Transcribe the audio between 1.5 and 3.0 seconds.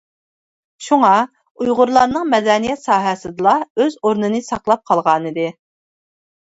ئۇيغۇرلارنىڭ مەدەنىيەت